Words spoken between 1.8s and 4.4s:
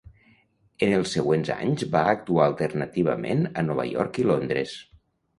va actuar alternativament a Nova York i